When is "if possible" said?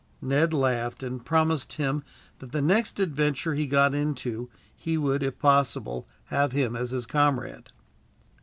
5.21-6.07